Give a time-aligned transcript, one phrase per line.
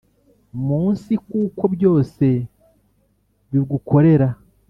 [0.67, 2.25] Munsi kuko byose
[3.51, 4.29] bigukorera